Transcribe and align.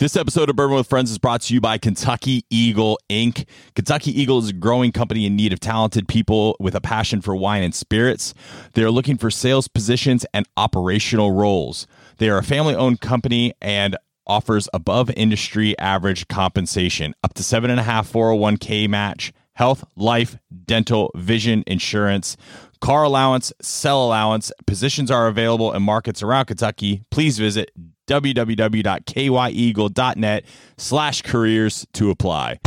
This 0.00 0.14
episode 0.14 0.48
of 0.48 0.54
Bourbon 0.54 0.76
with 0.76 0.86
Friends 0.86 1.10
is 1.10 1.18
brought 1.18 1.40
to 1.42 1.54
you 1.54 1.60
by 1.60 1.76
Kentucky 1.76 2.44
Eagle 2.50 3.00
Inc. 3.10 3.48
Kentucky 3.74 4.12
Eagle 4.12 4.38
is 4.38 4.50
a 4.50 4.52
growing 4.52 4.92
company 4.92 5.26
in 5.26 5.34
need 5.34 5.52
of 5.52 5.58
talented 5.58 6.06
people 6.06 6.56
with 6.60 6.76
a 6.76 6.80
passion 6.80 7.20
for 7.20 7.34
wine 7.34 7.64
and 7.64 7.74
spirits. 7.74 8.32
They 8.74 8.84
are 8.84 8.92
looking 8.92 9.18
for 9.18 9.28
sales 9.28 9.66
positions 9.66 10.24
and 10.32 10.46
operational 10.56 11.32
roles. 11.32 11.88
They 12.18 12.30
are 12.30 12.38
a 12.38 12.44
family 12.44 12.76
owned 12.76 13.00
company 13.00 13.54
and 13.60 13.96
offers 14.24 14.68
above 14.72 15.10
industry 15.16 15.76
average 15.80 16.28
compensation, 16.28 17.12
up 17.24 17.34
to 17.34 17.42
seven 17.42 17.68
and 17.68 17.80
a 17.80 17.82
half 17.82 18.08
401k 18.12 18.88
match, 18.88 19.32
health, 19.54 19.84
life, 19.96 20.38
dental, 20.64 21.10
vision, 21.16 21.64
insurance, 21.66 22.36
car 22.80 23.02
allowance, 23.02 23.52
cell 23.60 24.06
allowance. 24.06 24.52
Positions 24.64 25.10
are 25.10 25.26
available 25.26 25.72
in 25.72 25.82
markets 25.82 26.22
around 26.22 26.44
Kentucky. 26.44 27.02
Please 27.10 27.36
visit 27.36 27.72
www.kyeagle.net 28.08 30.44
slash 30.76 31.22
careers 31.22 31.86
to 31.92 32.10
apply. 32.10 32.58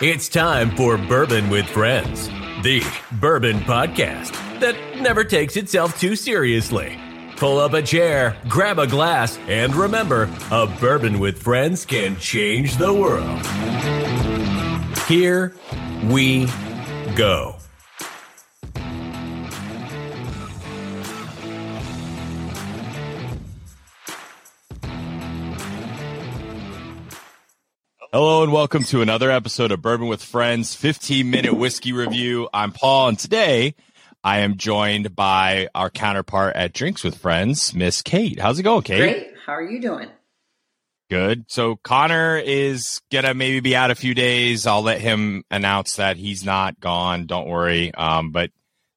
It's 0.00 0.28
time 0.28 0.74
for 0.76 0.96
Bourbon 0.98 1.48
with 1.48 1.66
Friends, 1.66 2.28
the 2.62 2.82
bourbon 3.20 3.60
podcast 3.60 4.32
that 4.60 4.76
never 5.00 5.24
takes 5.24 5.56
itself 5.56 5.98
too 6.00 6.16
seriously. 6.16 6.98
Pull 7.36 7.58
up 7.58 7.72
a 7.72 7.82
chair, 7.82 8.36
grab 8.48 8.78
a 8.78 8.86
glass, 8.86 9.38
and 9.48 9.74
remember 9.74 10.30
a 10.50 10.66
bourbon 10.66 11.18
with 11.18 11.42
friends 11.42 11.84
can 11.84 12.16
change 12.16 12.76
the 12.76 12.92
world. 12.92 13.44
Here 15.08 15.54
we 16.04 16.46
go. 17.16 17.56
Hello 28.14 28.42
and 28.42 28.52
welcome 28.52 28.84
to 28.84 29.00
another 29.00 29.30
episode 29.30 29.72
of 29.72 29.80
Bourbon 29.80 30.06
with 30.06 30.22
Friends 30.22 30.74
15 30.74 31.30
minute 31.30 31.56
whiskey 31.56 31.94
review. 31.94 32.46
I'm 32.52 32.70
Paul 32.70 33.08
and 33.08 33.18
today 33.18 33.74
I 34.22 34.40
am 34.40 34.58
joined 34.58 35.16
by 35.16 35.68
our 35.74 35.88
counterpart 35.88 36.54
at 36.54 36.74
Drinks 36.74 37.02
with 37.02 37.16
Friends, 37.16 37.72
Miss 37.72 38.02
Kate. 38.02 38.38
How's 38.38 38.58
it 38.58 38.64
going, 38.64 38.82
Kate? 38.82 38.98
Great. 38.98 39.32
How 39.46 39.54
are 39.54 39.62
you 39.62 39.80
doing? 39.80 40.10
Good. 41.08 41.46
So 41.48 41.76
Connor 41.76 42.36
is 42.36 43.00
gonna 43.10 43.32
maybe 43.32 43.60
be 43.60 43.74
out 43.74 43.90
a 43.90 43.94
few 43.94 44.12
days. 44.12 44.66
I'll 44.66 44.82
let 44.82 45.00
him 45.00 45.42
announce 45.50 45.96
that 45.96 46.18
he's 46.18 46.44
not 46.44 46.78
gone. 46.80 47.24
Don't 47.24 47.48
worry. 47.48 47.94
Um, 47.94 48.30
but 48.30 48.50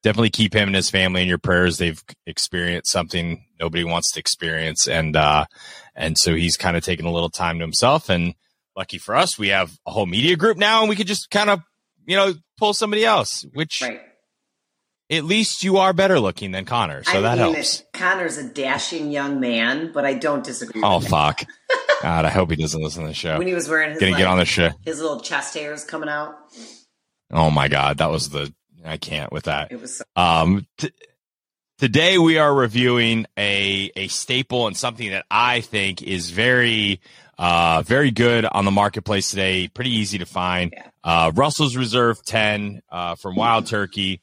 definitely 0.04 0.32
keep 0.32 0.54
him 0.54 0.68
and 0.68 0.76
his 0.76 0.90
family 0.90 1.22
in 1.22 1.30
your 1.30 1.38
prayers. 1.38 1.78
They've 1.78 2.04
experienced 2.28 2.92
something 2.92 3.46
nobody 3.62 3.86
wants 3.86 4.12
to 4.12 4.20
experience, 4.20 4.90
and 4.90 5.16
uh, 5.16 5.46
and 5.96 6.18
so 6.18 6.36
he's 6.36 6.58
kind 6.58 6.76
of 6.76 6.84
taking 6.84 7.06
a 7.06 7.14
little 7.14 7.30
time 7.30 7.60
to 7.60 7.64
himself 7.64 8.10
and 8.10 8.34
lucky 8.76 8.98
for 8.98 9.16
us, 9.16 9.38
we 9.40 9.50
have 9.50 9.72
a 9.86 9.92
whole 9.92 10.06
media 10.06 10.36
group 10.36 10.58
now 10.58 10.82
and 10.82 10.90
we 10.90 10.96
could 10.96 11.08
just 11.08 11.30
kind 11.30 11.50
of, 11.50 11.62
you 12.06 12.16
know, 12.16 12.34
pull 12.58 12.74
somebody 12.74 13.06
else, 13.06 13.46
which 13.54 13.82
Right. 13.82 14.02
at 15.10 15.24
least 15.26 15.64
you 15.64 15.78
are 15.78 15.94
better 15.94 16.20
looking 16.20 16.52
than 16.52 16.66
Connor. 16.66 17.04
So 17.04 17.20
I 17.20 17.22
that 17.22 17.38
mean, 17.38 17.54
helps. 17.56 17.84
Connor's 17.94 18.38
a 18.38 18.48
dashing 18.48 19.12
young 19.12 19.40
man, 19.40 19.92
but 19.94 20.06
I 20.06 20.14
don't 20.14 20.44
disagree. 20.44 20.82
Oh, 20.84 21.00
fuck. 21.00 21.44
God, 22.02 22.26
I 22.26 22.30
hope 22.30 22.50
he 22.52 22.56
doesn't 22.58 22.82
listen 22.82 23.02
to 23.04 23.08
the 23.08 23.14
show. 23.14 23.38
When 23.38 23.48
he 23.48 23.54
was 23.54 23.68
wearing 23.70 23.92
his 23.92 24.00
Gonna 24.00 24.12
like, 24.12 24.20
get 24.20 24.28
on 24.28 24.38
the 24.38 24.46
show. 24.46 24.70
his 24.84 25.00
little 25.02 25.20
chest 25.22 25.54
hairs 25.56 25.84
coming 25.84 26.10
out, 26.10 26.36
Oh 27.32 27.50
my 27.50 27.68
God. 27.68 27.98
That 27.98 28.12
was 28.12 28.30
the, 28.30 28.54
I 28.86 28.98
can't 28.98 29.32
with 29.32 29.46
that. 29.46 29.72
it 29.72 29.80
was 29.82 29.98
so 29.98 30.04
Um, 30.16 30.68
t- 30.78 30.92
today 31.80 32.18
we 32.18 32.38
are 32.38 32.54
reviewing 32.54 33.26
a, 33.38 33.92
a 33.96 34.08
staple 34.10 34.68
and 34.68 34.78
something 34.78 35.10
that 35.10 35.26
I 35.32 35.62
think 35.62 36.04
is 36.04 36.30
very, 36.30 37.00
uh, 37.38 37.84
very 37.86 38.12
good 38.12 38.46
on 38.46 38.66
the 38.66 38.72
marketplace 38.72 39.30
today. 39.30 39.68
Pretty 39.68 39.92
easy 39.92 40.20
to 40.20 40.26
find. 40.26 40.74
Uh, 41.04 41.32
Russell's 41.36 41.76
Reserve 41.76 42.24
10, 42.26 42.82
uh, 42.90 43.16
from 43.16 43.36
Wild 43.36 43.68
Turkey. 43.68 44.22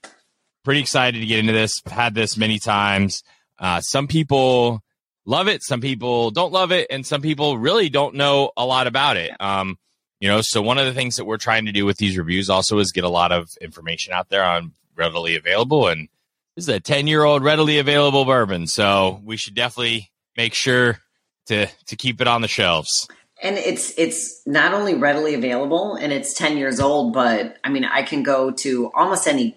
Pretty 0.65 0.81
excited 0.81 1.21
to 1.21 1.27
get 1.27 1.39
into 1.39 1.53
this. 1.53 1.83
Had 1.87 2.15
this 2.15 2.37
many 2.37 2.59
times. 2.59 3.22
Uh, 3.59 3.81
some 3.81 4.06
people 4.06 4.83
love 5.27 5.49
it. 5.49 5.62
Some 5.62 5.81
people 5.81 6.31
don't 6.31 6.53
love 6.53 6.72
it. 6.72 6.87
And 6.91 7.06
some 7.06 7.21
people 7.21 7.59
really 7.59 7.89
don't 7.89 8.15
know 8.15 8.51
a 8.56 8.65
lot 8.65 8.87
about 8.87 9.17
it. 9.17 9.33
Um, 9.41 9.78
you 10.21 10.28
know, 10.28 10.41
so 10.41 10.62
one 10.62 10.78
of 10.78 10.87
the 10.87 10.95
things 10.95 11.17
that 11.17 11.25
we're 11.25 11.37
trying 11.37 11.67
to 11.67 11.72
do 11.72 11.84
with 11.84 11.97
these 11.97 12.17
reviews 12.17 12.49
also 12.49 12.78
is 12.78 12.93
get 12.93 13.05
a 13.05 13.09
lot 13.09 13.33
of 13.33 13.49
information 13.61 14.12
out 14.12 14.28
there 14.28 14.45
on 14.45 14.72
readily 14.97 15.37
available. 15.37 15.89
And 15.89 16.09
this 16.55 16.65
is 16.65 16.69
a 16.69 16.81
10 16.81 17.06
year 17.09 17.25
old 17.25 17.43
readily 17.43 17.78
available 17.78 18.25
bourbon. 18.25 18.67
So 18.67 19.21
we 19.25 19.37
should 19.37 19.55
definitely 19.55 20.12
make 20.37 20.55
sure 20.55 21.01
to, 21.47 21.66
to 21.86 21.97
keep 21.97 22.20
it 22.20 22.26
on 22.28 22.41
the 22.42 22.48
shelves. 22.48 23.08
and 23.42 23.56
it's 23.58 23.97
it's 23.98 24.41
not 24.47 24.72
only 24.75 24.94
readily 24.94 25.34
available 25.34 25.94
and 25.97 26.12
it's 26.12 26.34
10 26.34 26.56
years 26.56 26.78
old 26.78 27.12
but 27.12 27.56
i 27.64 27.69
mean 27.69 27.84
i 27.84 28.03
can 28.03 28.22
go 28.22 28.50
to 28.53 28.91
almost 28.94 29.26
any 29.26 29.56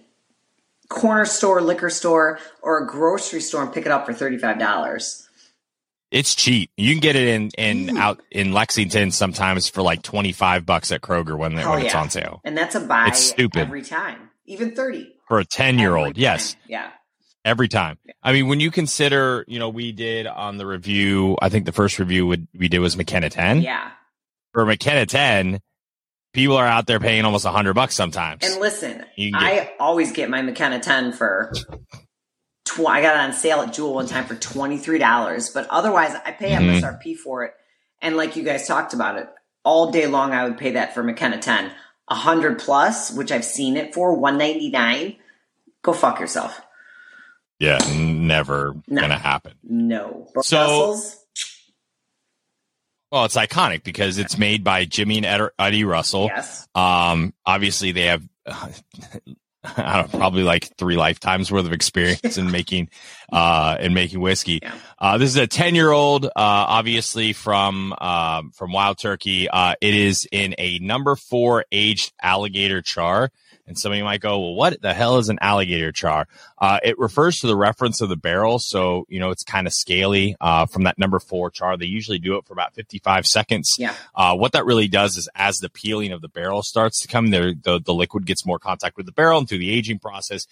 corner 0.90 1.26
store 1.26 1.62
liquor 1.62 1.90
store 1.90 2.40
or 2.64 2.84
a 2.84 2.88
grocery 2.88 3.42
store 3.42 3.64
and 3.64 3.74
pick 3.74 3.86
it 3.86 3.92
up 3.92 4.06
for 4.06 4.14
$35 4.14 5.22
It's 6.12 6.34
cheap. 6.36 6.70
You 6.78 6.94
can 6.94 7.02
get 7.02 7.16
it 7.16 7.28
in, 7.28 7.50
in 7.58 7.88
Mm. 7.96 8.00
out 8.00 8.22
in 8.32 8.54
Lexington 8.54 9.12
sometimes 9.12 9.68
for 9.68 9.82
like 9.82 10.02
25 10.04 10.66
bucks 10.66 10.92
at 10.92 11.02
Kroger 11.02 11.38
when, 11.38 11.54
Hell 11.54 11.72
when 11.72 11.86
it's 11.86 11.96
on 11.96 12.10
sale 12.10 12.42
and 12.44 12.58
that's 12.58 12.76
a 12.76 12.80
buy 12.80 13.08
It's 13.08 13.20
stupid. 13.20 13.60
every 13.62 13.82
time 13.84 14.30
even 14.46 14.76
30 14.76 15.12
for 15.28 15.40
a 15.40 15.46
10-year-old. 15.46 16.18
Yes. 16.18 16.56
yeah 16.68 16.90
every 17.46 17.68
time. 17.70 17.98
I 18.24 18.34
mean, 18.34 18.48
when 18.48 18.60
you 18.60 18.72
consider, 18.72 19.46
you 19.48 19.60
know, 19.60 19.70
we 19.70 19.92
did 19.94 20.28
on 20.28 20.58
the 20.58 20.66
review, 20.66 21.38
I 21.42 21.48
think 21.50 21.66
the 21.66 21.72
first 21.72 22.00
review 22.00 22.26
would, 22.28 22.48
we 22.54 22.68
did 22.68 22.80
was 22.80 22.98
McKenna 22.98 23.30
10. 23.30 23.62
yeah 23.62 23.92
For 24.54 24.66
McKenna 24.66 25.06
10, 25.06 25.60
people 26.34 26.58
are 26.58 26.66
out 26.68 26.88
there 26.88 27.00
paying 27.00 27.24
almost 27.24 27.46
100 27.46 27.74
bucks 27.76 27.94
sometimes. 27.96 28.44
And 28.44 28.60
listen, 28.60 29.06
get- 29.16 29.34
I 29.36 29.72
always 29.80 30.12
get 30.12 30.30
my 30.30 30.42
McKenna 30.42 30.80
10 30.80 31.14
for 31.14 31.54
tw- 32.66 32.80
I 32.88 33.02
got 33.02 33.16
it 33.16 33.20
on 33.20 33.32
sale 33.34 33.62
at 33.62 33.74
Jewel 33.74 33.94
one 33.94 34.08
time 34.08 34.26
for 34.26 34.36
$23, 34.36 35.54
but 35.54 35.68
otherwise 35.70 36.14
I 36.26 36.32
pay 36.32 36.52
Mhm. 36.52 36.82
MSRP 36.82 37.16
for 37.16 37.44
it. 37.46 37.54
And 38.02 38.18
like 38.18 38.36
you 38.36 38.44
guys 38.44 38.68
talked 38.68 38.94
about 38.94 39.18
it, 39.18 39.30
all 39.64 39.92
day 39.92 40.08
long 40.08 40.32
I 40.34 40.44
would 40.46 40.58
pay 40.58 40.72
that 40.72 40.94
for 40.94 41.04
McKenna 41.04 41.38
10. 41.38 41.72
100 42.08 42.60
plus, 42.60 43.12
which 43.12 43.32
I've 43.32 43.46
seen 43.46 43.78
it 43.78 43.94
for 43.94 44.14
199. 44.14 45.16
Go 45.84 45.94
fuck 45.94 46.20
yourself. 46.20 46.62
Yeah, 47.60 47.78
never 47.96 48.76
No. 48.88 49.02
gonna 49.02 49.18
happen. 49.18 49.54
No. 49.64 50.28
So- 50.42 50.58
Brussels, 50.58 51.18
Well, 53.12 53.26
it's 53.26 53.36
iconic 53.38 53.84
because 53.84 54.18
it's 54.18 54.38
made 54.38 54.64
by 54.64 54.84
Jimmy 54.86 55.18
and 55.18 55.26
Ed- 55.26 55.50
Eddie 55.58 55.84
Russell. 55.86 56.26
yes. 56.36 56.68
Um, 56.76 57.34
obviously 57.46 57.92
they 57.94 58.06
have, 58.08 58.24
I 58.48 60.04
don't 60.04 60.12
know, 60.14 60.20
probably 60.20 60.44
like 60.44 60.76
three 60.78 60.96
lifetimes 60.98 61.52
worth 61.52 61.66
of 61.66 61.72
experience 61.72 62.38
in 62.38 62.52
making, 62.52 62.90
uh, 63.32 63.78
in 63.80 63.94
making 63.94 64.20
whiskey. 64.20 64.60
Yeah. 64.62 64.76
Uh, 65.00 65.18
this 65.18 65.30
is 65.30 65.38
a 65.38 65.48
10 65.48 65.76
year 65.76 65.92
old, 65.92 66.26
uh, 66.26 66.30
obviously 66.36 67.32
from, 67.34 67.94
um, 68.02 68.52
from 68.52 68.74
Wild 68.74 68.98
Turkey. 68.98 69.48
Uh, 69.50 69.76
it 69.82 69.94
is 69.96 70.28
in 70.32 70.54
a 70.58 70.80
number 70.80 71.16
four 71.16 71.64
aged 71.72 72.12
alligator 72.22 72.82
char. 72.82 73.32
And 73.68 73.78
somebody 73.78 74.04
might 74.04 74.22
go, 74.22 74.40
well, 74.40 74.54
what 74.54 74.80
the 74.82 74.94
hell 74.94 75.18
is 75.18 75.30
an 75.30 75.40
alligator 75.42 75.92
char? 75.92 76.28
Uh, 76.60 76.80
it 76.84 77.00
refers 77.00 77.38
to 77.40 77.48
the 77.48 77.56
reference 77.56 78.00
of 78.00 78.10
the 78.10 78.16
barrel. 78.16 78.60
So, 78.60 79.06
you 79.10 79.20
know, 79.20 79.32
it's 79.32 79.44
kind 79.44 79.66
of 79.66 79.74
scaly, 79.74 80.36
uh, 80.40 80.68
from 80.68 80.84
that 80.84 81.00
number 81.00 81.20
four 81.20 81.50
char. 81.50 81.76
They 81.76 81.86
usually 81.86 82.20
do 82.20 82.38
it 82.38 82.46
for 82.46 82.54
about 82.54 82.76
55 82.76 83.26
seconds. 83.26 83.74
Yeah. 83.80 83.96
Uh, 84.14 84.36
what 84.36 84.52
that 84.52 84.66
really 84.66 84.88
does 84.88 85.18
is 85.18 85.28
as 85.34 85.58
the 85.58 85.70
peeling 85.70 86.12
of 86.12 86.22
the 86.22 86.28
barrel 86.30 86.62
starts 86.62 87.02
to 87.02 87.08
come, 87.08 87.32
the, 87.32 87.58
the, 87.64 87.80
the 87.80 87.94
liquid 87.94 88.26
gets 88.28 88.46
more 88.46 88.60
contact 88.60 88.98
with 88.98 89.08
the 89.08 89.12
barrel 89.12 89.40
and 89.40 89.50
through 89.50 89.58
the 89.60 89.72
aging 89.72 89.98
process 90.00 90.46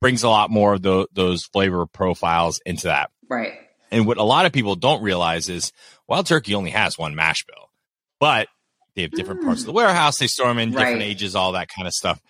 brings 0.00 0.22
a 0.22 0.28
lot 0.28 0.50
more 0.50 0.74
of 0.74 0.82
the, 0.82 1.06
those 1.12 1.44
flavor 1.44 1.86
profiles 1.86 2.60
into 2.66 2.86
that. 2.86 3.10
Right. 3.28 3.52
And 3.90 4.06
what 4.06 4.18
a 4.18 4.22
lot 4.22 4.46
of 4.46 4.52
people 4.52 4.74
don't 4.74 5.02
realize 5.02 5.48
is 5.48 5.72
Wild 6.08 6.26
Turkey 6.26 6.54
only 6.54 6.70
has 6.70 6.98
one 6.98 7.14
mash 7.14 7.44
bill, 7.44 7.70
but 8.18 8.48
they 8.96 9.02
have 9.02 9.12
different 9.12 9.42
parts 9.42 9.60
of 9.60 9.66
the 9.66 9.72
warehouse. 9.72 10.18
They 10.18 10.26
store 10.26 10.48
them 10.48 10.58
in 10.58 10.70
different 10.70 10.94
Right. 10.98 11.02
ages, 11.02 11.34
all 11.34 11.52
that 11.52 11.68
kind 11.68 11.86
of 11.86 11.94
stuff. 11.94 12.20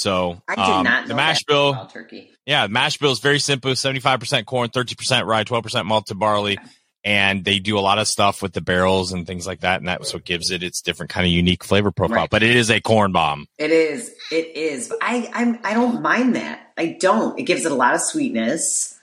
So 0.00 0.40
I 0.48 0.54
did 0.54 0.64
um, 0.64 0.84
not 0.84 1.02
know 1.02 1.08
the 1.08 1.14
mash 1.14 1.44
bill, 1.44 1.86
turkey. 1.92 2.30
yeah, 2.46 2.66
the 2.66 2.72
mash 2.72 2.96
bill 2.96 3.12
is 3.12 3.18
very 3.18 3.38
simple: 3.38 3.76
seventy-five 3.76 4.18
percent 4.18 4.46
corn, 4.46 4.70
thirty 4.70 4.94
percent 4.94 5.26
rye, 5.26 5.44
twelve 5.44 5.62
percent 5.62 5.86
malted 5.86 6.18
barley, 6.18 6.58
and 7.04 7.44
they 7.44 7.58
do 7.58 7.78
a 7.78 7.80
lot 7.80 7.98
of 7.98 8.08
stuff 8.08 8.40
with 8.40 8.54
the 8.54 8.62
barrels 8.62 9.12
and 9.12 9.26
things 9.26 9.46
like 9.46 9.60
that, 9.60 9.80
and 9.80 9.86
that's 9.86 10.14
what 10.14 10.24
gives 10.24 10.50
it 10.50 10.62
its 10.62 10.80
different 10.80 11.10
kind 11.10 11.26
of 11.26 11.30
unique 11.30 11.62
flavor 11.62 11.90
profile. 11.90 12.16
Right. 12.16 12.30
But 12.30 12.42
it 12.42 12.56
is 12.56 12.70
a 12.70 12.80
corn 12.80 13.12
bomb. 13.12 13.46
It 13.58 13.70
is. 13.72 14.10
It 14.32 14.56
is. 14.56 14.88
But 14.88 14.98
I 15.02 15.30
I'm 15.34 15.58
I 15.64 15.74
don't 15.74 16.00
mind 16.00 16.34
that. 16.36 16.72
I 16.78 16.96
don't. 16.98 17.38
It 17.38 17.42
gives 17.42 17.66
it 17.66 17.72
a 17.72 17.74
lot 17.74 17.94
of 17.94 18.00
sweetness. 18.00 18.98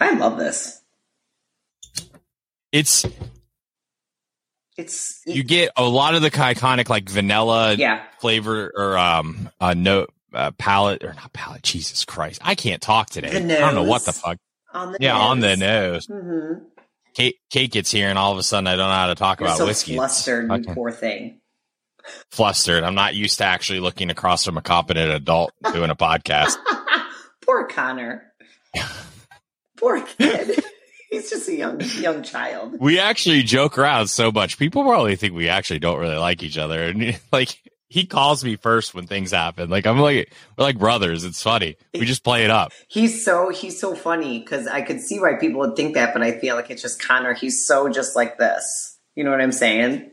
I 0.00 0.12
love 0.14 0.38
this. 0.38 0.80
It's 2.70 3.04
It's 4.80 5.22
you 5.26 5.42
get 5.42 5.70
a 5.76 5.84
lot 5.84 6.14
of 6.14 6.22
the 6.22 6.30
iconic 6.30 6.88
like 6.88 7.08
vanilla 7.08 7.74
yeah. 7.74 8.04
flavor 8.18 8.72
or 8.74 8.96
um 8.96 9.50
uh 9.60 9.74
no 9.74 10.06
uh, 10.32 10.50
palate 10.52 11.04
or 11.04 11.12
not 11.14 11.32
palate. 11.32 11.62
Jesus 11.62 12.04
Christ, 12.04 12.40
I 12.44 12.54
can't 12.54 12.80
talk 12.80 13.10
today. 13.10 13.30
The 13.30 13.56
I 13.56 13.60
don't 13.60 13.74
know 13.74 13.84
what 13.84 14.04
the 14.04 14.12
fuck. 14.12 14.38
On 14.72 14.92
the 14.92 14.98
Yeah, 15.00 15.16
on 15.16 15.40
the 15.40 15.56
nose. 15.56 16.06
hmm 16.06 16.64
Kate, 17.12 17.36
Kate 17.50 17.72
gets 17.72 17.90
here, 17.90 18.08
and 18.08 18.16
all 18.16 18.30
of 18.30 18.38
a 18.38 18.42
sudden, 18.44 18.68
I 18.68 18.76
don't 18.76 18.88
know 18.88 18.94
how 18.94 19.08
to 19.08 19.16
talk 19.16 19.40
You're 19.40 19.48
about 19.48 19.58
so 19.58 19.66
whiskey. 19.66 19.96
Flustered, 19.96 20.46
fucking 20.46 20.74
poor 20.74 20.92
thing. 20.92 21.40
flustered. 22.30 22.84
I'm 22.84 22.94
not 22.94 23.16
used 23.16 23.38
to 23.38 23.44
actually 23.44 23.80
looking 23.80 24.10
across 24.10 24.44
from 24.44 24.56
a 24.56 24.62
competent 24.62 25.10
adult 25.10 25.52
doing 25.72 25.90
a 25.90 25.96
podcast. 25.96 26.56
poor 27.44 27.66
Connor. 27.66 28.32
poor 29.76 30.00
kid. 30.02 30.62
He's 31.20 31.28
just 31.28 31.48
a 31.48 31.54
young 31.54 31.80
young 31.98 32.22
child. 32.22 32.76
We 32.78 33.00
actually 33.00 33.42
joke 33.42 33.78
around 33.78 34.08
so 34.08 34.30
much. 34.30 34.58
People 34.58 34.84
probably 34.84 35.16
think 35.16 35.34
we 35.34 35.48
actually 35.48 35.80
don't 35.80 35.98
really 35.98 36.16
like 36.16 36.42
each 36.42 36.56
other, 36.56 36.84
and 36.84 37.18
like 37.32 37.60
he 37.88 38.06
calls 38.06 38.44
me 38.44 38.54
first 38.54 38.94
when 38.94 39.08
things 39.08 39.32
happen. 39.32 39.68
Like 39.68 39.86
I'm 39.86 39.98
like 39.98 40.32
we're 40.56 40.64
like 40.64 40.78
brothers. 40.78 41.24
It's 41.24 41.42
funny. 41.42 41.76
We 41.92 42.06
just 42.06 42.22
play 42.22 42.44
it 42.44 42.50
up. 42.50 42.72
He's 42.86 43.24
so 43.24 43.50
he's 43.50 43.80
so 43.80 43.96
funny 43.96 44.38
because 44.38 44.68
I 44.68 44.82
could 44.82 45.00
see 45.00 45.18
why 45.18 45.34
people 45.34 45.60
would 45.60 45.74
think 45.74 45.94
that, 45.94 46.14
but 46.14 46.22
I 46.22 46.38
feel 46.38 46.54
like 46.54 46.70
it's 46.70 46.82
just 46.82 47.02
Connor. 47.02 47.34
He's 47.34 47.66
so 47.66 47.88
just 47.88 48.14
like 48.14 48.38
this. 48.38 48.96
You 49.16 49.24
know 49.24 49.32
what 49.32 49.40
I'm 49.40 49.52
saying? 49.52 50.12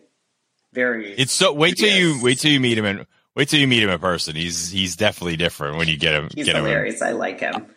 Very. 0.73 1.13
It's 1.13 1.31
so 1.31 1.53
wait 1.53 1.77
till 1.77 1.95
you 1.95 2.19
wait 2.23 2.39
till 2.39 2.51
you 2.51 2.59
meet 2.59 2.77
him 2.77 2.85
in 2.85 3.05
wait 3.35 3.49
till 3.49 3.59
you 3.59 3.67
meet 3.67 3.83
him 3.83 3.91
in 3.91 3.99
person. 3.99 4.35
He's 4.35 4.71
he's 4.71 4.95
definitely 4.95 5.37
different 5.37 5.77
when 5.77 5.87
you 5.87 5.97
get 5.97 6.15
him 6.15 6.29
he's 6.33 6.47
get 6.47 6.55
him. 6.55 6.65
in. 6.65 6.71
hilarious. 6.71 7.03
I 7.03 7.11
like 7.11 7.39
him. 7.39 7.67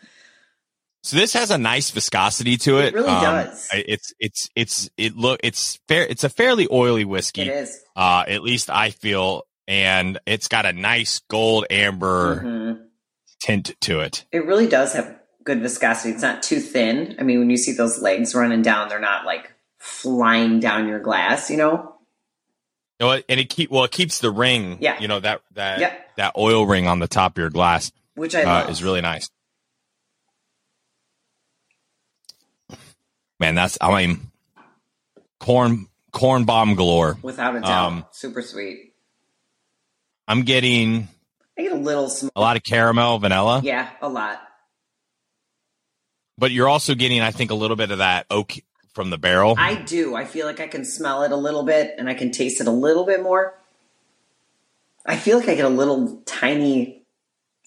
So 1.02 1.16
this 1.16 1.32
has 1.32 1.50
a 1.50 1.56
nice 1.58 1.90
viscosity 1.90 2.56
to 2.58 2.78
it. 2.78 2.88
It 2.88 2.94
really 2.94 3.06
does. 3.06 3.68
It's 3.72 4.12
it's 4.18 4.48
it's 4.54 4.90
it 4.98 5.16
look 5.16 5.40
it's 5.42 5.78
fair. 5.88 6.06
It's 6.06 6.24
a 6.24 6.28
fairly 6.28 6.68
oily 6.70 7.04
whiskey. 7.06 7.42
It 7.42 7.48
is. 7.48 7.80
Uh, 7.96 8.24
at 8.28 8.42
least 8.42 8.68
I 8.68 8.90
feel, 8.90 9.44
and 9.66 10.18
it's 10.26 10.46
got 10.48 10.66
a 10.66 10.72
nice 10.74 11.20
gold 11.30 11.64
amber 11.70 12.42
Mhm. 12.42 12.80
tint 13.40 13.74
to 13.82 14.00
it. 14.00 14.26
It 14.30 14.44
really 14.44 14.66
does 14.66 14.92
have 14.92 15.16
good 15.42 15.62
viscosity. 15.62 16.12
It's 16.12 16.22
not 16.22 16.42
too 16.42 16.60
thin. 16.60 17.16
I 17.18 17.22
mean, 17.22 17.38
when 17.38 17.48
you 17.50 17.56
see 17.56 17.72
those 17.72 18.00
legs 18.02 18.34
running 18.34 18.60
down, 18.60 18.90
they're 18.90 19.00
not 19.00 19.24
like 19.24 19.50
flying 19.78 20.60
down 20.60 20.86
your 20.86 21.00
glass. 21.00 21.50
You 21.50 21.56
know? 21.56 21.94
You 23.00 23.06
know? 23.06 23.22
And 23.26 23.40
it 23.40 23.48
keep 23.48 23.70
well, 23.70 23.84
it 23.84 23.90
keeps 23.90 24.18
the 24.18 24.30
ring. 24.30 24.76
Yeah. 24.82 25.00
You 25.00 25.08
know 25.08 25.20
that 25.20 25.40
that 25.54 25.78
Yep. 25.80 26.16
that 26.16 26.32
oil 26.36 26.66
ring 26.66 26.86
on 26.86 26.98
the 26.98 27.08
top 27.08 27.32
of 27.32 27.38
your 27.38 27.48
glass 27.48 27.90
Which 28.16 28.34
I 28.34 28.42
uh, 28.42 28.68
is 28.68 28.82
really 28.82 29.00
nice. 29.00 29.30
Man, 33.40 33.54
that's 33.54 33.78
I 33.80 34.06
mean, 34.06 34.30
corn 35.40 35.88
corn 36.12 36.44
bomb 36.44 36.74
galore. 36.74 37.18
without 37.22 37.56
a 37.56 37.60
doubt. 37.60 37.86
um, 37.86 38.06
Super 38.12 38.42
sweet. 38.42 38.92
I'm 40.28 40.42
getting 40.42 41.08
I 41.58 41.62
get 41.62 41.72
a 41.72 41.76
little 41.76 42.08
sm- 42.08 42.28
a 42.36 42.40
lot 42.40 42.56
of 42.56 42.62
caramel, 42.62 43.18
vanilla, 43.18 43.60
Yeah, 43.64 43.88
a 44.00 44.08
lot. 44.08 44.40
but 46.38 46.52
you're 46.52 46.68
also 46.68 46.94
getting, 46.94 47.20
I 47.20 47.30
think, 47.32 47.50
a 47.50 47.54
little 47.54 47.76
bit 47.76 47.90
of 47.90 47.98
that 47.98 48.26
oak 48.30 48.52
from 48.94 49.10
the 49.10 49.18
barrel. 49.18 49.54
I 49.58 49.74
do. 49.74 50.14
I 50.14 50.24
feel 50.24 50.46
like 50.46 50.60
I 50.60 50.66
can 50.68 50.84
smell 50.84 51.22
it 51.22 51.32
a 51.32 51.36
little 51.36 51.62
bit 51.64 51.94
and 51.98 52.08
I 52.08 52.14
can 52.14 52.30
taste 52.30 52.60
it 52.60 52.66
a 52.66 52.70
little 52.72 53.04
bit 53.04 53.22
more. 53.22 53.54
I 55.06 55.16
feel 55.16 55.38
like 55.38 55.48
I 55.48 55.54
get 55.54 55.64
a 55.64 55.68
little 55.70 56.22
tiny, 56.26 57.02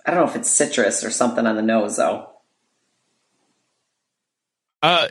I 0.05 0.11
don't 0.11 0.19
know 0.25 0.29
if 0.29 0.35
it's 0.35 0.49
citrus 0.51 1.03
or 1.03 1.09
something 1.09 1.45
on 1.47 1.55
the 1.55 1.61
nose 1.61 1.97
though. 1.97 2.29
uh, 4.81 5.07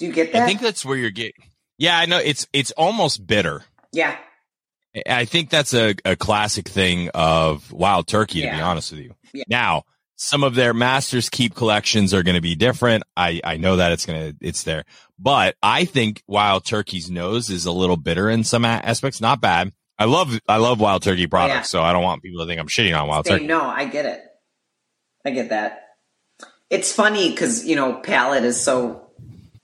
Do 0.00 0.06
you 0.06 0.12
get 0.12 0.32
that? 0.32 0.42
I 0.42 0.46
think 0.46 0.60
that's 0.60 0.84
where 0.84 0.96
you're 0.96 1.10
getting. 1.10 1.44
Yeah, 1.78 1.96
I 1.96 2.06
know 2.06 2.18
it's 2.18 2.46
it's 2.52 2.72
almost 2.72 3.24
bitter. 3.26 3.62
yeah. 3.92 4.16
I 5.08 5.24
think 5.24 5.50
that's 5.50 5.72
a, 5.72 5.94
a 6.04 6.16
classic 6.16 6.66
thing 6.68 7.10
of 7.14 7.70
Wild 7.72 8.08
Turkey, 8.08 8.40
to 8.42 8.50
be 8.50 8.60
honest 8.60 8.90
with 8.90 9.02
you. 9.02 9.14
Yeah. 9.32 9.44
Now, 9.46 9.82
some 10.16 10.42
of 10.42 10.56
their 10.56 10.74
Masters 10.74 11.28
Keep 11.28 11.54
collections 11.54 12.12
are 12.12 12.24
going 12.24 12.34
to 12.34 12.40
be 12.40 12.56
different. 12.56 13.04
I, 13.16 13.40
I 13.44 13.56
know 13.56 13.76
that 13.76 13.92
it's 13.92 14.04
going 14.04 14.32
to, 14.32 14.36
it's 14.44 14.64
there, 14.64 14.82
but 15.16 15.54
I 15.62 15.84
think 15.84 16.24
Wild 16.26 16.64
Turkey's 16.64 17.08
nose 17.08 17.50
is 17.50 17.66
a 17.66 17.70
little 17.72 17.96
bitter 17.96 18.28
in 18.28 18.42
some 18.42 18.64
aspects. 18.64 19.20
Not 19.20 19.40
bad. 19.40 19.70
I 19.96 20.06
love, 20.06 20.36
I 20.48 20.56
love 20.56 20.80
Wild 20.80 21.04
Turkey 21.04 21.28
products, 21.28 21.54
Yeah. 21.54 21.62
so 21.62 21.82
I 21.82 21.92
don't 21.92 22.02
want 22.02 22.24
people 22.24 22.40
to 22.40 22.48
think 22.48 22.58
I'm 22.60 22.66
shitting 22.66 23.00
on 23.00 23.06
Wild 23.06 23.26
Turkey. 23.26 23.46
no, 23.46 23.60
I 23.62 23.84
get 23.84 24.06
it. 24.06 24.20
I 25.24 25.30
get 25.30 25.50
that. 25.50 25.82
It's 26.68 26.92
funny 26.92 27.30
because, 27.30 27.64
you 27.64 27.76
know, 27.76 27.94
palate 28.00 28.42
is 28.42 28.60
so 28.60 29.09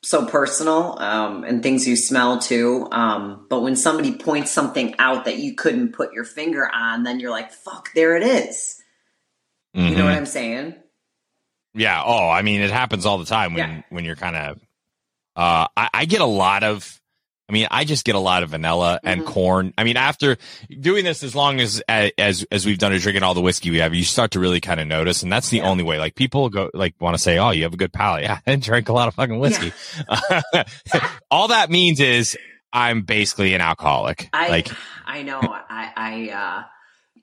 so 0.06 0.24
personal 0.26 0.98
um, 1.00 1.42
and 1.44 1.62
things 1.62 1.86
you 1.86 1.96
smell 1.96 2.38
too. 2.38 2.86
Um, 2.92 3.46
but 3.50 3.60
when 3.62 3.74
somebody 3.76 4.14
points 4.16 4.50
something 4.52 4.94
out 4.98 5.24
that 5.24 5.38
you 5.38 5.54
couldn't 5.54 5.92
put 5.92 6.12
your 6.12 6.24
finger 6.24 6.68
on, 6.72 7.02
then 7.02 7.18
you're 7.20 7.30
like, 7.30 7.50
fuck, 7.52 7.92
there 7.94 8.16
it 8.16 8.22
is. 8.22 8.80
You 9.74 9.94
know 9.94 10.04
what 10.06 10.14
I'm 10.14 10.24
saying? 10.24 10.74
Yeah. 11.74 12.02
Oh, 12.02 12.30
I 12.30 12.40
mean, 12.40 12.62
it 12.62 12.70
happens 12.70 13.04
all 13.04 13.18
the 13.18 13.26
time 13.26 13.52
when 13.52 13.68
Yeah. 13.68 13.82
when 13.90 14.04
you're 14.06 14.16
kind 14.16 14.34
of. 14.36 14.58
Uh, 15.36 15.68
I, 15.76 15.90
I 15.92 16.04
get 16.06 16.22
a 16.22 16.26
lot 16.26 16.62
of. 16.62 16.98
I 17.48 17.52
mean, 17.52 17.68
I 17.70 17.84
just 17.84 18.04
get 18.04 18.16
a 18.16 18.18
lot 18.18 18.42
of 18.42 18.50
vanilla 18.50 18.98
and 19.04 19.22
Mhm. 19.22 19.26
corn. 19.26 19.74
I 19.78 19.84
mean, 19.84 19.96
after 19.96 20.36
doing 20.80 21.04
this 21.04 21.22
as 21.22 21.34
long 21.36 21.60
as 21.60 21.80
as 21.88 22.44
as 22.50 22.66
we've 22.66 22.78
done 22.78 22.92
it, 22.92 22.98
drinking 22.98 23.22
all 23.22 23.34
the 23.34 23.40
whiskey 23.40 23.70
we 23.70 23.78
have, 23.78 23.94
you 23.94 24.02
start 24.04 24.32
to 24.32 24.40
really 24.40 24.60
kind 24.60 24.80
of 24.80 24.88
notice, 24.88 25.22
and 25.22 25.32
that's 25.32 25.48
the 25.50 25.58
Yeah. 25.58 25.68
only 25.68 25.84
way. 25.84 25.98
Like 25.98 26.16
people 26.16 26.48
go 26.48 26.70
like 26.74 26.94
want 27.00 27.14
to 27.14 27.18
say, 27.22 27.38
"Oh, 27.38 27.50
you 27.50 27.62
have 27.62 27.72
a 27.74 27.76
good 27.76 27.92
palate." 27.92 28.24
Yeah, 28.24 28.38
I 28.48 28.56
drank 28.56 28.88
a 28.88 28.92
lot 28.92 29.06
of 29.06 29.14
fucking 29.14 29.38
whiskey. 29.38 29.72
all 31.30 31.48
that 31.48 31.70
means 31.70 32.00
is 32.00 32.36
I'm 32.72 33.02
basically 33.02 33.54
an 33.54 33.60
alcoholic. 33.60 34.28
I 34.32 34.48
like, 34.48 34.68
I 35.06 35.22
know. 35.22 35.40
I 35.40 35.92
I 35.96 36.30
uh, 36.30 36.62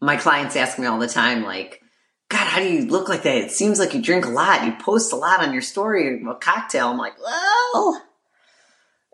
my 0.02 0.16
clients 0.18 0.56
ask 0.56 0.80
me 0.80 0.88
all 0.88 1.00
the 1.00 1.08
time, 1.08 1.44
like, 1.44 1.82
God, 2.30 2.48
how 2.48 2.60
do 2.60 2.72
you 2.72 2.86
look 2.86 3.10
like 3.10 3.24
that? 3.24 3.36
It 3.36 3.52
seems 3.52 3.78
like 3.78 3.94
you 3.94 4.02
drink 4.02 4.26
a 4.26 4.30
lot. 4.30 4.66
You 4.66 4.74
post 4.80 5.12
a 5.12 5.18
lot 5.18 5.42
on 5.42 5.52
your 5.52 5.62
story 5.62 6.22
of 6.22 6.28
a 6.28 6.36
cocktail. 6.36 6.90
I'm 6.90 6.98
like, 6.98 7.16
well, 7.22 8.02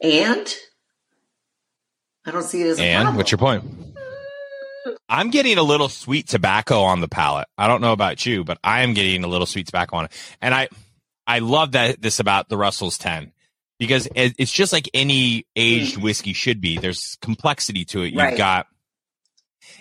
and 0.02 0.48
I 2.26 2.32
don't 2.32 2.44
see 2.44 2.62
it 2.62 2.68
as 2.68 2.80
a 2.80 2.84
and 2.84 3.04
problem. 3.04 3.18
what's 3.18 3.32
your 3.32 3.38
point? 3.38 3.64
I'm 5.08 5.30
getting 5.32 5.58
a 5.58 5.64
little 5.64 5.90
sweet 5.90 6.28
tobacco 6.28 6.82
on 6.82 7.02
the 7.02 7.08
palate. 7.08 7.48
I 7.58 7.68
don't 7.68 7.82
know 7.82 7.94
about 7.94 8.26
you, 8.26 8.44
but 8.44 8.60
I 8.64 8.82
am 8.82 8.94
getting 8.94 9.24
a 9.24 9.28
little 9.28 9.48
sweet 9.48 9.66
tobacco 9.66 9.98
on 9.98 10.06
it. 10.06 10.12
And 10.42 10.54
I, 10.54 10.70
I 11.26 11.40
love 11.40 11.74
that 11.74 12.02
this 12.02 12.20
about 12.20 12.50
the 12.50 12.58
Russell's 12.58 12.98
10 12.98 13.32
because 13.80 14.08
it, 14.16 14.36
it's 14.38 14.52
just 14.52 14.72
like 14.72 14.90
any 14.94 15.46
aged 15.56 15.96
hmm. 15.96 16.04
whiskey 16.04 16.34
should 16.34 16.62
be. 16.62 16.78
There's 16.78 17.18
complexity 17.22 17.86
to 17.86 18.04
it. 18.04 18.14
You've. 18.14 18.18
Right. 18.18 18.38
got, 18.38 18.68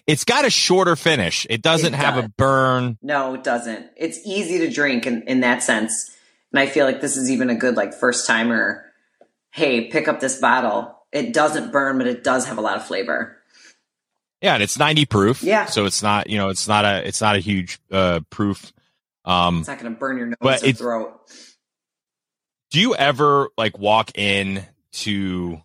it's 0.06 0.24
got 0.24 0.46
a 0.46 0.50
shorter 0.50 0.96
finish. 0.96 1.46
It 1.50 1.60
doesn't 1.62 1.94
It 1.94 1.96
have 1.96 2.14
does. 2.14 2.24
a 2.24 2.28
burn. 2.30 2.98
No, 3.02 3.34
it 3.34 3.44
doesn't. 3.44 3.90
It's 3.96 4.18
easy 4.24 4.58
to 4.58 4.70
drink 4.70 5.06
in, 5.06 5.22
in 5.22 5.40
that 5.40 5.62
sense. 5.62 6.10
And 6.52 6.60
I 6.60 6.66
feel 6.66 6.86
like 6.86 7.02
this 7.02 7.16
is 7.16 7.30
even 7.30 7.50
a 7.50 7.54
good 7.54 7.76
like 7.76 7.92
first 7.92 8.26
timer. 8.26 8.86
Hey, 9.50 9.88
pick 9.88 10.08
up 10.08 10.20
this 10.20 10.40
bottle. 10.40 10.97
It 11.12 11.32
doesn't 11.32 11.72
burn, 11.72 11.98
but 11.98 12.06
it 12.06 12.22
does 12.24 12.46
have 12.46 12.58
a 12.58 12.60
lot 12.60 12.76
of 12.76 12.86
flavor. 12.86 13.36
Yeah. 14.42 14.54
And 14.54 14.62
it's 14.62 14.78
90 14.78 15.06
proof. 15.06 15.42
Yeah. 15.42 15.64
So 15.66 15.84
it's 15.86 16.02
not, 16.02 16.28
you 16.30 16.38
know, 16.38 16.48
it's 16.50 16.68
not 16.68 16.84
a, 16.84 17.06
it's 17.06 17.20
not 17.20 17.36
a 17.36 17.40
huge, 17.40 17.78
uh, 17.90 18.20
proof. 18.30 18.72
Um, 19.24 19.58
It's 19.60 19.68
not 19.68 19.78
going 19.80 19.92
to 19.92 19.98
burn 19.98 20.16
your 20.18 20.26
nose 20.28 20.36
But 20.40 20.62
or 20.62 20.66
it's- 20.66 20.78
throat. 20.78 21.20
do 22.70 22.80
you 22.80 22.94
ever 22.94 23.48
like 23.56 23.78
walk 23.78 24.16
in 24.16 24.64
to 24.92 25.60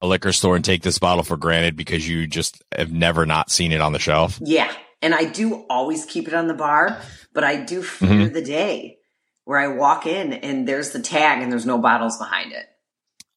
a 0.00 0.06
liquor 0.06 0.32
store 0.32 0.56
and 0.56 0.64
take 0.64 0.82
this 0.82 0.98
bottle 0.98 1.24
for 1.24 1.36
granted 1.36 1.76
because 1.76 2.08
you 2.08 2.26
just 2.26 2.62
have 2.76 2.92
never 2.92 3.26
not 3.26 3.50
seen 3.50 3.72
it 3.72 3.80
on 3.80 3.92
the 3.92 3.98
shelf? 3.98 4.38
Yeah. 4.42 4.72
And 5.02 5.14
I 5.14 5.24
do 5.24 5.64
always 5.68 6.04
keep 6.04 6.26
it 6.26 6.34
on 6.34 6.46
the 6.46 6.54
bar, 6.54 7.00
but 7.32 7.44
I 7.44 7.56
do 7.56 7.82
fear 7.82 8.08
Mm-hmm. 8.08 8.32
the 8.34 8.42
day 8.42 8.98
where 9.44 9.58
I 9.58 9.68
walk 9.68 10.06
in 10.06 10.32
and 10.32 10.66
there's 10.66 10.90
the 10.90 11.00
tag 11.00 11.42
and 11.42 11.52
there's 11.52 11.66
no 11.66 11.78
bottles 11.78 12.16
behind 12.18 12.52
it. 12.52 12.66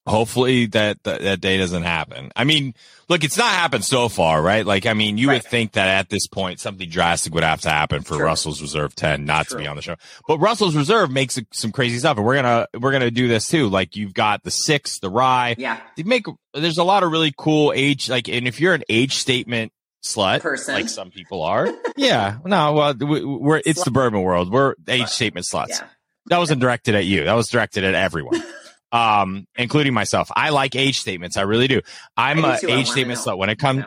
Hopefully 0.09 0.65
that, 0.67 1.01
that 1.03 1.21
that 1.21 1.39
day 1.41 1.57
doesn't 1.57 1.83
happen. 1.83 2.31
I 2.35 2.43
mean, 2.43 2.73
look, 3.07 3.23
it's 3.23 3.37
not 3.37 3.51
happened 3.51 3.85
so 3.85 4.09
far, 4.09 4.41
right? 4.41 4.65
Like, 4.65 4.85
I 4.85 4.93
mean, 4.93 5.17
you 5.17 5.27
Right. 5.29 5.35
would 5.35 5.43
think 5.49 5.73
that 5.73 5.87
at 5.87 6.09
this 6.09 6.27
point 6.27 6.59
something 6.59 6.89
drastic 6.89 7.33
would 7.33 7.43
have 7.43 7.61
to 7.61 7.69
happen 7.69 8.01
for 8.01 8.15
True. 8.17 8.25
Russell's 8.25 8.61
Reserve 8.61 8.95
10 8.95 9.23
not 9.25 9.47
to 9.49 9.57
be 9.57 9.67
on 9.67 9.75
the 9.75 9.81
show. 9.81 9.95
But 10.27 10.39
Russell's 10.39 10.75
Reserve 10.75 11.11
makes 11.11 11.39
some 11.51 11.71
crazy 11.71 11.99
stuff, 11.99 12.17
and 12.17 12.25
we're 12.25 12.35
gonna 12.35 12.67
we're 12.79 12.91
gonna 12.91 13.11
do 13.11 13.27
this 13.27 13.47
too. 13.47 13.69
Like, 13.69 13.95
you've 13.95 14.13
got 14.13 14.43
the 14.43 14.51
six, 14.51 14.99
the 14.99 15.09
rye. 15.09 15.55
Yeah. 15.57 15.79
They 15.95 16.03
make 16.03 16.25
there's 16.53 16.77
a 16.79 16.83
lot 16.83 17.03
of 17.03 17.11
really 17.11 17.33
cool 17.37 17.71
age 17.75 18.09
like, 18.09 18.27
and 18.27 18.47
if 18.47 18.59
you're 18.59 18.73
an 18.73 18.83
age 18.89 19.13
statement 19.15 19.71
slut, 20.03 20.39
Person. 20.41 20.73
like 20.73 20.89
some 20.89 21.11
people 21.11 21.43
are, 21.43 21.67
yeah, 21.97 22.37
no, 22.45 22.73
well, 22.73 22.93
we, 22.95 23.23
we're 23.23 23.61
it's 23.65 23.83
the 23.83 23.91
bourbon 23.91 24.21
world. 24.23 24.51
We're 24.51 24.73
age 24.87 25.03
Slut. 25.03 25.09
statement 25.09 25.45
sluts. 25.45 25.67
Yeah. 25.69 25.87
That 26.27 26.37
wasn't 26.37 26.61
directed 26.61 26.95
at 26.95 27.05
you. 27.05 27.23
That 27.25 27.33
was 27.33 27.47
directed 27.47 27.83
at 27.83 27.95
everyone, 27.95 28.41
um, 28.91 29.45
including 29.55 29.93
myself. 29.93 30.29
I 30.35 30.49
like 30.49 30.75
age 30.75 30.99
statements. 30.99 31.37
I 31.37 31.41
really 31.41 31.67
do. 31.67 31.81
I'm 32.17 32.43
I 32.43 32.57
a 32.57 32.59
do. 32.59 32.69
Age 32.69 32.89
statement 32.89 33.19
slut 33.19 33.37
when 33.37 33.49
it 33.49 33.57
comes. 33.59 33.79
Yeah. 33.79 33.85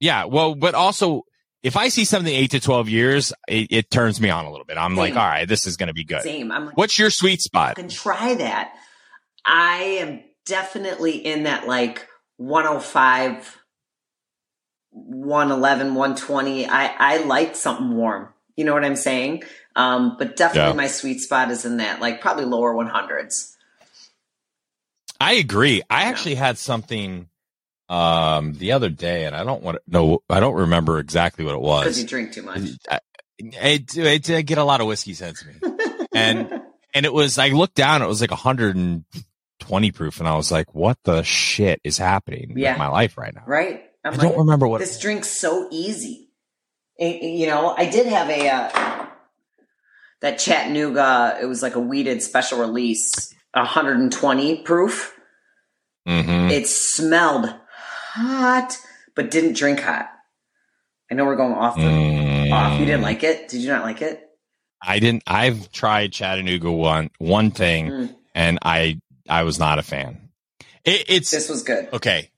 Yeah. 0.00 0.24
Well, 0.24 0.54
but 0.54 0.74
also 0.74 1.22
if 1.62 1.76
I 1.76 1.88
see 1.88 2.04
something 2.04 2.32
eight 2.34 2.52
to 2.52 2.60
twelve 2.60 2.88
years, 2.88 3.32
it, 3.46 3.68
it 3.70 3.90
turns 3.90 4.20
me 4.20 4.30
on 4.30 4.46
a 4.46 4.50
little 4.50 4.64
bit. 4.64 4.78
I'm 4.78 4.96
like, 4.96 5.14
all 5.14 5.26
right, 5.26 5.46
this 5.46 5.66
is 5.66 5.76
going 5.76 5.88
to 5.88 5.92
be 5.94 6.04
good. 6.04 6.22
Same. 6.22 6.50
I'm 6.50 6.66
like, 6.66 6.76
What's 6.76 6.98
your 6.98 7.10
sweet 7.10 7.42
spot? 7.42 7.76
can 7.76 7.88
try 7.88 8.34
that. 8.34 8.72
I 9.44 9.98
am 10.00 10.22
definitely 10.46 11.12
in 11.18 11.42
that 11.44 11.66
like 11.68 12.06
105, 12.38 13.58
111, 14.90 15.94
120. 15.94 16.66
I, 16.66 16.86
I 16.86 17.16
like 17.24 17.54
something 17.56 17.94
warm. 17.96 18.28
You 18.56 18.64
know 18.64 18.74
what 18.74 18.84
I'm 18.84 18.96
saying? 18.96 19.44
Um, 19.76 20.16
but 20.18 20.36
definitely 20.36 20.70
Yeah. 20.72 20.76
my 20.76 20.86
sweet 20.88 21.20
spot 21.20 21.50
is 21.50 21.64
in 21.64 21.76
that, 21.78 22.00
like 22.00 22.20
probably 22.20 22.44
lower 22.44 22.74
100s. 22.74 23.54
I 25.20 25.34
agree. 25.34 25.82
I 25.90 26.04
actually 26.04 26.34
had 26.36 26.56
something 26.58 27.28
um 27.88 28.54
the 28.54 28.72
other 28.72 28.88
day, 28.88 29.24
and 29.26 29.34
I 29.36 29.44
don't 29.44 29.62
want 29.62 29.76
to 29.76 29.82
know. 29.86 30.22
I 30.30 30.40
don't 30.40 30.54
remember 30.54 30.98
exactly 30.98 31.44
what 31.44 31.54
it 31.54 31.60
Because 31.60 31.86
was. 31.86 32.00
you 32.00 32.06
drink 32.06 32.32
too 32.32 32.42
much. 32.42 32.62
I, 32.88 33.00
it, 33.38 33.96
it 33.96 34.22
did 34.22 34.46
get 34.46 34.58
a 34.58 34.64
lot 34.64 34.80
of 34.80 34.86
whiskey 34.86 35.14
sent 35.14 35.36
to 35.38 35.46
me, 35.48 35.54
and 36.14 36.62
and 36.94 37.06
it 37.06 37.12
was 37.12 37.38
I 37.38 37.48
looked 37.48 37.74
down, 37.74 38.02
it 38.02 38.06
was 38.06 38.20
like 38.20 38.30
120 38.30 39.92
proof, 39.92 40.18
and 40.20 40.28
I 40.28 40.36
was 40.36 40.50
like, 40.52 40.74
what 40.74 40.98
the 41.04 41.22
shit 41.22 41.80
is 41.84 41.98
happening 41.98 42.54
Yeah. 42.56 42.72
with 42.72 42.78
my 42.78 42.88
life 42.88 43.16
right 43.18 43.34
now? 43.34 43.42
Right? 43.46 43.84
I'm 44.04 44.14
I 44.14 44.16
don't 44.16 44.26
like, 44.30 44.38
remember 44.38 44.66
what. 44.68 44.78
this 44.80 44.98
drink's 44.98 45.28
so 45.30 45.68
easy. 45.70 46.28
You 46.98 47.46
know, 47.46 47.74
I 47.76 47.86
did 47.88 48.06
have 48.06 48.28
a 48.28 48.48
uh, 48.48 49.06
that 50.20 50.38
Chattanooga. 50.38 51.38
It 51.40 51.46
was 51.46 51.62
like 51.62 51.74
a 51.76 51.80
weeded 51.80 52.22
special 52.22 52.58
release, 52.60 53.34
120 53.54 54.62
proof. 54.62 55.14
Mhm. 56.08 56.50
It 56.50 56.66
smelled 56.68 57.54
hot, 58.12 58.78
but 59.14 59.30
didn't 59.30 59.54
drink 59.56 59.80
hot. 59.80 60.08
I 61.10 61.14
know 61.14 61.24
we're 61.24 61.36
going 61.36 61.52
off 61.54 61.76
the 61.76 61.82
Mm. 61.82 62.52
off. 62.52 62.78
You 62.78 62.86
didn't 62.86 63.02
like 63.02 63.22
it? 63.24 63.48
Did 63.48 63.60
you 63.62 63.68
not 63.68 63.82
like 63.84 64.00
it? 64.02 64.22
I 64.82 64.98
didn't. 64.98 65.24
I've 65.26 65.70
tried 65.72 66.12
Chattanooga 66.12 66.70
one 66.70 67.10
one 67.18 67.50
thing, 67.50 67.86
Mm. 67.90 68.16
and 68.34 68.58
I 68.62 69.00
I 69.28 69.42
was 69.42 69.58
not 69.58 69.78
a 69.78 69.82
fan. 69.82 70.30
It, 70.84 71.04
it's 71.08 71.30
This 71.30 71.48
was 71.48 71.62
good. 71.62 71.88
okay. 71.92 72.30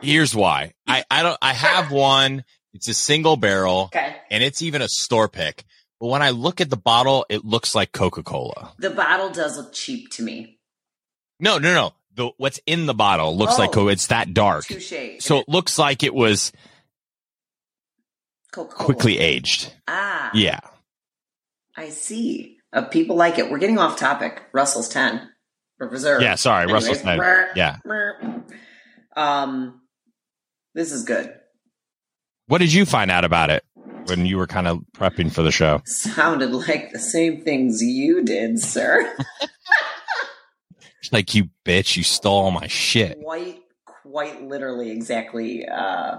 Here's 0.00 0.34
why. 0.34 0.72
I 0.86 1.04
I 1.10 1.22
don't. 1.22 1.38
I 1.42 1.52
have 1.54 1.90
one. 1.90 2.44
It's 2.74 2.88
a 2.88 2.94
single 2.94 3.36
barrel, 3.36 3.90
Okay. 3.94 4.16
and 4.30 4.42
it's 4.42 4.62
even 4.62 4.80
a 4.82 4.88
store 4.88 5.28
pick. 5.28 5.64
But 6.02 6.08
when 6.08 6.20
I 6.20 6.30
look 6.30 6.60
at 6.60 6.68
the 6.68 6.76
bottle, 6.76 7.24
it 7.28 7.44
looks 7.44 7.76
like 7.76 7.92
Coca 7.92 8.24
Cola. 8.24 8.72
The 8.80 8.90
bottle 8.90 9.30
does 9.30 9.56
look 9.56 9.72
cheap 9.72 10.10
to 10.14 10.22
me. 10.24 10.58
No, 11.38 11.58
no, 11.58 11.72
no. 11.72 11.92
The 12.16 12.32
what's 12.38 12.58
in 12.66 12.86
the 12.86 12.92
bottle 12.92 13.36
looks 13.38 13.56
like 13.56 13.70
Oh. 13.70 13.74
Coca. 13.74 13.92
It's 13.92 14.08
that 14.08 14.34
dark, 14.34 14.64
Touche. 14.66 14.92
so 15.20 15.38
it 15.38 15.48
looks 15.48 15.78
like 15.78 16.02
it 16.02 16.12
was 16.12 16.50
Coca-Cola. 18.52 18.84
quickly 18.84 19.20
aged. 19.20 19.72
Ah. 19.86 20.32
Yeah. 20.34 20.58
I 21.76 21.90
see. 21.90 22.58
Uh, 22.72 22.82
people 22.82 23.14
like 23.14 23.38
it. 23.38 23.48
We're 23.48 23.58
getting 23.58 23.78
off 23.78 23.96
topic. 23.96 24.42
Russell's 24.52 24.88
10. 24.88 25.30
Or 25.80 25.88
Reserve. 25.88 26.20
Yeah. 26.20 26.34
Sorry, 26.34 26.64
Anyways, 26.64 26.88
Russell's. 26.88 27.16
brr, 27.16 27.52
Yeah. 27.54 27.76
brr. 27.84 28.42
Um, 29.16 29.80
this 30.74 30.90
is 30.90 31.04
good. 31.04 31.32
What 32.48 32.58
did 32.58 32.72
you 32.72 32.84
find 32.86 33.08
out 33.10 33.24
about 33.24 33.50
it 33.50 33.64
when 34.06 34.26
you 34.26 34.36
were 34.36 34.46
kind 34.46 34.68
of 34.68 34.80
prepping 34.96 35.32
for 35.32 35.42
the 35.42 35.50
show? 35.50 35.82
Sounded 35.84 36.52
like 36.52 36.92
the 36.92 36.98
same 36.98 37.42
things 37.42 37.82
you 37.82 38.22
did, 38.22 38.58
sir. 38.58 39.14
Like 41.10 41.34
you 41.34 41.50
bitch, 41.64 41.96
you 41.96 42.02
stole 42.02 42.44
all 42.44 42.50
my 42.50 42.68
shit. 42.68 43.20
quite, 43.22 43.62
quite 43.84 44.42
literally 44.42 44.90
exactly 44.90 45.66
uh, 45.66 46.18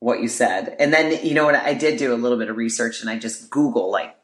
what 0.00 0.20
you 0.20 0.28
said. 0.28 0.74
And 0.78 0.92
then, 0.92 1.24
you 1.24 1.34
know 1.34 1.44
what? 1.44 1.54
I 1.54 1.74
did 1.74 1.98
do 1.98 2.12
a 2.12 2.16
little 2.16 2.38
bit 2.38 2.50
of 2.50 2.56
research 2.56 3.00
and 3.00 3.10
I 3.10 3.18
just 3.18 3.50
Google, 3.50 3.90
like, 3.90 4.14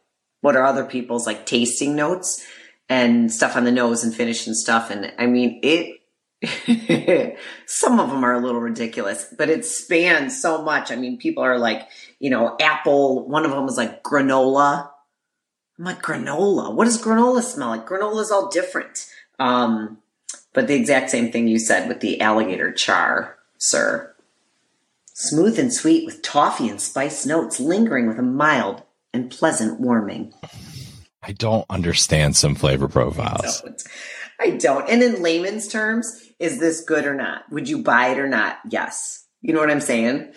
what 0.40 0.56
are 0.56 0.64
other 0.64 0.84
people's, 0.84 1.26
like, 1.26 1.46
tasting 1.46 1.94
notes 1.94 2.44
and 2.88 3.32
stuff 3.32 3.56
on 3.56 3.64
the 3.64 3.72
nose 3.72 4.02
and 4.02 4.14
finish 4.14 4.46
and 4.46 4.56
stuff. 4.56 4.90
And 4.90 5.12
I 5.18 5.26
mean, 5.26 5.60
it, 5.62 6.00
some 7.66 8.00
of 8.00 8.10
them 8.10 8.24
are 8.24 8.34
a 8.34 8.40
little 8.40 8.60
ridiculous, 8.60 9.32
but 9.36 9.48
it 9.48 9.64
spans 9.64 10.40
so 10.40 10.62
much. 10.62 10.90
I 10.90 10.96
mean, 10.96 11.18
people 11.18 11.44
are 11.44 11.58
like, 11.58 11.88
you 12.18 12.30
know, 12.30 12.56
apple, 12.60 13.28
one 13.28 13.44
of 13.44 13.50
them 13.52 13.66
is 13.66 13.76
like 13.76 14.02
granola. 14.02 14.90
I'm 15.78 15.84
like, 15.84 16.02
granola? 16.02 16.74
What 16.74 16.84
does 16.84 17.02
granola 17.02 17.42
smell 17.42 17.68
like? 17.68 17.86
Granola's 17.86 18.30
all 18.30 18.48
different. 18.48 19.06
Um, 19.38 19.98
but 20.52 20.66
the 20.66 20.74
exact 20.74 21.10
same 21.10 21.30
thing 21.30 21.48
you 21.48 21.58
said 21.58 21.88
with 21.88 22.00
the 22.00 22.20
alligator 22.20 22.72
char, 22.72 23.38
sir. 23.58 24.14
Smooth 25.14 25.58
and 25.58 25.72
sweet 25.72 26.04
with 26.04 26.22
toffee 26.22 26.68
and 26.68 26.80
spice 26.80 27.24
notes 27.24 27.60
lingering 27.60 28.08
with 28.08 28.18
a 28.18 28.22
mild 28.22 28.82
and 29.14 29.30
pleasant 29.30 29.78
warming. 29.80 30.32
I 31.22 31.32
don't 31.32 31.66
understand 31.70 32.34
some 32.34 32.54
flavor 32.54 32.88
profiles. 32.88 33.62
I 34.42 34.50
don't. 34.50 34.88
And 34.90 35.02
in 35.02 35.22
layman's 35.22 35.68
terms, 35.68 36.20
is 36.40 36.58
this 36.58 36.82
good 36.82 37.06
or 37.06 37.14
not? 37.14 37.44
Would 37.52 37.68
you 37.68 37.82
buy 37.82 38.08
it 38.08 38.18
or 38.18 38.26
not? 38.26 38.58
Yes. 38.68 39.24
You 39.40 39.52
know 39.54 39.60
what 39.60 39.70
I'm 39.70 39.80
saying? 39.80 40.32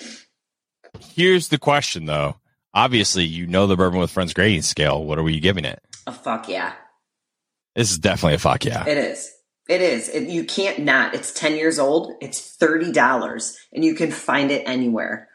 Here's 0.99 1.49
the 1.49 1.57
question 1.57 2.05
though. 2.05 2.37
Obviously, 2.73 3.23
you 3.23 3.47
know 3.47 3.67
the 3.67 3.75
bourbon 3.75 3.99
with 3.99 4.11
friends 4.11 4.33
grading 4.33 4.61
scale. 4.61 5.03
What 5.03 5.17
are 5.17 5.23
we 5.23 5.39
giving 5.39 5.65
it? 5.65 5.81
A 6.05 6.11
fuck 6.11 6.47
yeah. 6.47 6.73
This 7.75 7.91
is 7.91 7.99
definitely 7.99 8.35
a 8.35 8.39
fuck 8.39 8.63
yeah. 8.63 8.85
It 8.87 8.97
is. 8.97 9.31
It 9.67 9.81
is. 9.81 10.09
It, 10.09 10.29
you 10.29 10.43
can't 10.43 10.79
not. 10.79 11.15
It's 11.15 11.33
10 11.33 11.55
years 11.55 11.79
old. 11.79 12.13
It's 12.21 12.55
$30 12.57 13.55
and 13.73 13.83
you 13.83 13.95
can 13.95 14.11
find 14.11 14.51
it 14.51 14.63
anywhere. 14.67 15.29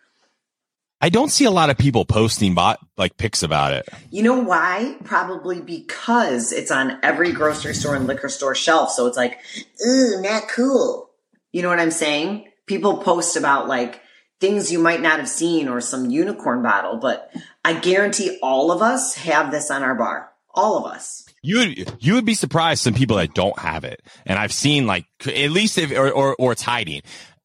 I 1.00 1.08
don't 1.08 1.30
see 1.30 1.46
a 1.46 1.50
lot 1.50 1.70
of 1.70 1.78
people 1.78 2.04
posting 2.04 2.54
bot 2.54 2.78
like 2.98 3.16
pics 3.16 3.42
about 3.42 3.72
it. 3.72 3.88
You 4.10 4.22
know 4.22 4.38
why? 4.40 4.96
Probably 5.04 5.60
because 5.60 6.52
it's 6.52 6.70
on 6.70 6.98
every 7.02 7.32
grocery 7.32 7.74
store 7.74 7.94
and 7.94 8.06
liquor 8.06 8.28
store 8.28 8.54
shelf. 8.54 8.90
So 8.90 9.06
it's 9.06 9.16
like, 9.16 9.38
ooh, 9.86 10.20
not 10.20 10.48
cool. 10.48 11.10
You 11.52 11.62
know 11.62 11.68
what 11.68 11.80
I'm 11.80 11.90
saying? 11.90 12.48
People 12.66 12.98
post 12.98 13.36
about 13.36 13.66
like 13.66 14.00
things 14.40 14.70
you 14.70 14.78
might 14.78 15.00
not 15.00 15.18
have 15.18 15.28
seen 15.28 15.68
or 15.68 15.80
some 15.80 16.10
unicorn 16.10 16.62
bottle, 16.62 16.98
but 16.98 17.30
I 17.64 17.74
guarantee 17.74 18.38
all 18.42 18.70
of 18.70 18.82
us 18.82 19.14
have 19.16 19.50
this 19.50 19.70
on 19.70 19.82
our 19.82 19.94
bar. 19.94 20.30
All 20.52 20.84
of 20.84 20.92
us. 20.92 21.26
You 21.42 21.58
would 21.58 21.96
you 22.00 22.14
would 22.14 22.26
be 22.26 22.34
surprised 22.34 22.82
some 22.82 22.92
people 22.92 23.16
that 23.16 23.32
don't 23.32 23.58
have 23.58 23.84
it, 23.84 24.02
and 24.26 24.38
I've 24.38 24.52
seen 24.52 24.86
like 24.86 25.06
at 25.24 25.50
least 25.50 25.78
if 25.78 25.90
or 25.92 26.10
or, 26.10 26.36
or 26.38 26.52
it's 26.52 26.60
hiding. 26.60 27.00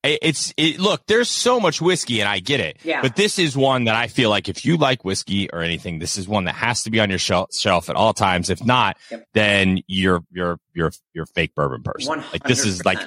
It- 0.05 0.19
It's 0.21 0.53
it, 0.57 0.79
look. 0.79 1.01
There's 1.07 1.29
so 1.29 1.59
much 1.59 1.81
whiskey, 1.81 2.19
and 2.21 2.29
I 2.29 2.39
get 2.39 2.59
it. 2.59 2.77
Yeah. 2.83 3.01
But 3.01 3.15
this 3.15 3.37
is 3.39 3.55
one 3.57 3.85
that 3.85 3.95
I 3.95 4.07
feel 4.07 4.29
like 4.29 4.47
if 4.49 4.65
you 4.65 4.77
like 4.77 5.03
whiskey 5.05 5.49
or 5.51 5.61
anything, 5.61 5.99
this 5.99 6.17
is 6.17 6.27
one 6.27 6.45
that 6.45 6.55
has 6.55 6.83
to 6.83 6.91
be 6.91 6.99
on 6.99 7.09
your 7.09 7.19
shelf, 7.19 7.49
shelf 7.57 7.89
at 7.89 7.95
all 7.95 8.13
times. 8.13 8.49
If 8.49 8.63
not, 8.63 8.97
Yep. 9.11 9.27
then 9.33 9.81
you're 9.87 10.23
you're 10.31 10.59
you're 10.73 10.91
you're 11.13 11.25
fake 11.27 11.53
bourbon 11.55 11.83
person. 11.83 12.19
100%. 12.21 12.33
Like 12.33 12.43
this 12.43 12.65
is 12.65 12.83
like 12.85 12.99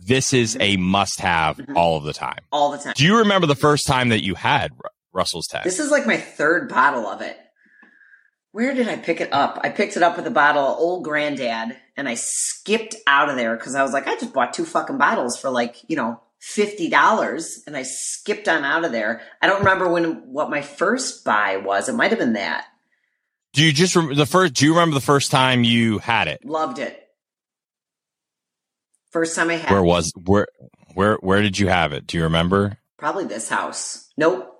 this 0.00 0.32
is 0.32 0.56
a 0.60 0.76
must 0.76 1.20
have 1.20 1.56
Mhm. 1.56 1.74
all 1.74 1.96
of 1.96 2.04
the 2.04 2.12
time. 2.12 2.38
all 2.52 2.70
the 2.70 2.78
time. 2.78 2.92
Do 2.96 3.04
you 3.04 3.18
remember 3.18 3.46
the 3.46 3.56
first 3.56 3.86
time 3.86 4.10
that 4.10 4.22
you 4.22 4.34
had 4.36 4.70
Ru- 4.72 4.90
Russell's 5.12 5.48
10? 5.48 5.62
This 5.64 5.80
is 5.80 5.90
like 5.90 6.06
my 6.06 6.16
third 6.16 6.68
bottle 6.68 7.06
of 7.06 7.20
it. 7.20 7.36
Where 8.52 8.74
did 8.74 8.88
I 8.88 8.96
pick 8.96 9.20
it 9.20 9.32
up? 9.32 9.58
I 9.62 9.68
picked 9.68 9.96
it 9.96 10.02
up 10.02 10.16
with 10.16 10.26
a 10.26 10.30
bottle 10.30 10.64
of 10.64 10.78
Old 10.78 11.04
Granddad, 11.04 11.76
and 11.98 12.08
I 12.08 12.14
skipped 12.14 12.94
out 13.06 13.28
of 13.28 13.36
there 13.36 13.56
because 13.56 13.74
I 13.74 13.82
was 13.82 13.92
like, 13.92 14.06
I 14.06 14.14
just 14.14 14.32
bought 14.32 14.54
two 14.54 14.64
fucking 14.64 14.96
bottles 14.96 15.38
for 15.38 15.50
like 15.50 15.76
you 15.88 15.96
know 15.96 16.20
fifty 16.38 16.88
dollars, 16.88 17.62
and 17.66 17.76
I 17.76 17.82
skipped 17.82 18.48
on 18.48 18.64
out 18.64 18.84
of 18.84 18.92
there. 18.92 19.20
I 19.42 19.48
don't 19.48 19.58
remember 19.58 19.90
when 19.90 20.32
what 20.32 20.48
my 20.48 20.62
first 20.62 21.24
buy 21.24 21.58
was. 21.58 21.88
It 21.88 21.94
might 21.94 22.10
have 22.10 22.20
been 22.20 22.34
that. 22.34 22.64
do 23.52 23.64
you 23.64 23.72
just 23.72 23.94
the 23.94 24.26
first? 24.26 24.54
Do 24.54 24.64
you 24.64 24.72
remember 24.72 24.94
the 24.94 25.00
first 25.00 25.30
time 25.30 25.64
you 25.64 25.98
had 25.98 26.28
it? 26.28 26.44
Loved 26.44 26.78
it. 26.78 27.04
First 29.10 29.34
time 29.34 29.50
I 29.50 29.54
had 29.54 29.70
it. 29.70 29.74
Where 29.74 29.82
it. 29.82 29.86
was 29.86 30.12
where 30.24 30.46
where 30.94 31.16
where 31.16 31.42
did 31.42 31.58
you 31.58 31.66
have 31.66 31.92
it? 31.92 32.06
Do 32.06 32.16
you 32.16 32.22
remember? 32.22 32.78
probably 32.96 33.24
this 33.24 33.48
house. 33.48 34.08
Nope, 34.16 34.52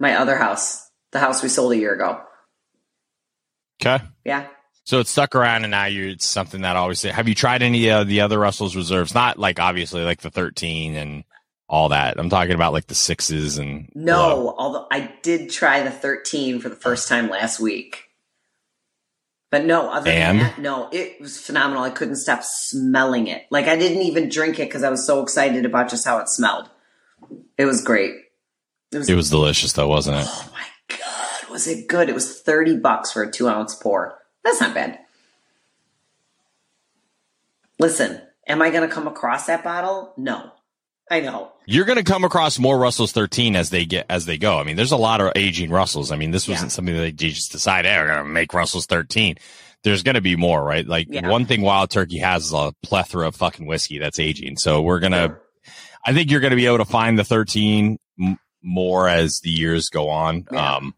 my 0.00 0.16
other 0.16 0.36
house, 0.36 0.88
the 1.12 1.18
house 1.18 1.42
we 1.42 1.50
sold 1.50 1.72
a 1.72 1.76
year 1.76 1.94
ago. 1.94 2.22
Okay. 3.80 4.02
Yeah, 4.24 4.46
So 4.84 4.98
it 4.98 5.06
stuck 5.06 5.34
around, 5.36 5.64
and 5.64 5.70
now 5.70 5.84
you 5.84 6.08
it's 6.10 6.26
something 6.26 6.62
that 6.62 6.74
always. 6.76 7.02
Have 7.02 7.28
you 7.28 7.34
tried 7.34 7.62
any 7.62 7.88
of 7.90 8.08
the 8.08 8.20
other 8.22 8.38
Russell's 8.38 8.74
reserves? 8.74 9.14
Not 9.14 9.38
like 9.38 9.60
obviously 9.60 10.02
like 10.02 10.20
the 10.22 10.30
thirteen 10.30 10.96
and 10.96 11.24
all 11.68 11.88
that. 11.90 12.18
I'm 12.18 12.28
talking 12.28 12.54
about 12.54 12.72
like 12.72 12.86
the 12.88 12.94
sixes 12.94 13.58
and 13.58 13.88
No, 13.94 14.14
below. 14.36 14.54
although 14.58 14.86
I 14.90 15.10
did 15.22 15.48
try 15.50 15.82
the 15.82 15.90
13 15.90 16.60
for 16.60 16.68
the 16.68 16.76
first 16.76 17.08
time 17.08 17.30
last 17.30 17.60
week. 17.60 18.08
But 19.50 19.64
no, 19.64 19.88
other 19.90 20.10
And? 20.10 20.38
than 20.40 20.46
that, 20.48 20.58
no, 20.58 20.88
it 20.92 21.18
was 21.20 21.40
phenomenal. 21.40 21.82
I 21.82 21.88
couldn't 21.90 22.16
stop 22.16 22.40
smelling 22.42 23.26
it. 23.28 23.44
Like 23.50 23.68
I 23.68 23.76
didn't 23.76 24.02
even 24.02 24.28
drink 24.28 24.58
it 24.58 24.68
because 24.68 24.82
I 24.82 24.90
was 24.90 25.06
so 25.06 25.22
excited 25.22 25.64
about 25.64 25.88
just 25.88 26.04
how 26.06 26.18
it 26.18 26.28
smelled. 26.28 26.68
It 27.56 27.64
was 27.66 27.82
great. 27.82 28.16
It 28.92 28.98
was, 28.98 29.08
It 29.08 29.14
was 29.14 29.30
delicious 29.30 29.72
though, 29.72 29.88
wasn't 29.88 30.18
it? 30.18 30.26
oh 30.28 30.50
my 30.52 30.96
god, 30.98 31.50
was 31.50 31.66
it 31.68 31.88
good? 31.88 32.08
It 32.10 32.14
was 32.14 32.40
30 32.42 32.78
bucks 32.78 33.12
for 33.12 33.22
a 33.22 33.30
two 33.30 33.48
ounce 33.48 33.74
pour. 33.74 34.18
That's 34.44 34.60
not 34.60 34.74
bad. 34.74 34.98
Listen, 37.78 38.20
am 38.46 38.62
I 38.62 38.70
going 38.70 38.88
to 38.88 38.94
come 38.94 39.06
across 39.06 39.46
that 39.46 39.64
bottle? 39.64 40.12
No. 40.16 40.52
I 41.10 41.20
know. 41.20 41.52
You're 41.66 41.84
going 41.84 41.98
to 41.98 42.04
come 42.04 42.24
across 42.24 42.58
more 42.58 42.78
Russells 42.78 43.12
13 43.12 43.54
as 43.56 43.70
they 43.70 43.84
get 43.84 44.06
as 44.08 44.24
they 44.24 44.38
go. 44.38 44.58
I 44.58 44.64
mean, 44.64 44.76
there's 44.76 44.92
a 44.92 44.96
lot 44.96 45.20
of 45.20 45.32
aging 45.36 45.70
Russells. 45.70 46.10
I 46.10 46.16
mean, 46.16 46.30
this 46.30 46.48
wasn't 46.48 46.70
Yeah. 46.70 46.74
something 46.74 46.94
that 46.96 47.00
they 47.02 47.12
just 47.12 47.52
decided, 47.52 47.88
hey, 47.90 47.98
we're 47.98 48.06
going 48.06 48.18
to 48.18 48.24
make 48.24 48.54
Russells 48.54 48.86
13. 48.86 49.36
There's 49.82 50.02
going 50.02 50.14
to 50.14 50.20
be 50.20 50.36
more, 50.36 50.62
right? 50.62 50.86
Like 50.86 51.08
Yeah. 51.10 51.28
one 51.28 51.44
thing 51.44 51.60
Wild 51.60 51.90
Turkey 51.90 52.18
has 52.18 52.46
is 52.46 52.52
a 52.52 52.72
plethora 52.82 53.26
of 53.28 53.36
fucking 53.36 53.66
whiskey 53.66 53.98
that's 53.98 54.18
aging. 54.20 54.56
So 54.56 54.80
we're 54.80 55.00
going 55.00 55.12
to, 55.12 55.36
I 56.06 56.12
think 56.12 56.30
you're 56.30 56.40
going 56.40 56.50
to 56.52 56.56
be 56.56 56.66
able 56.66 56.78
to 56.78 56.84
find 56.84 57.18
the 57.18 57.24
13 57.24 57.98
m- 58.20 58.38
more 58.62 59.08
as 59.08 59.40
the 59.40 59.50
years 59.50 59.88
go 59.90 60.08
on. 60.08 60.46
Um, 60.50 60.94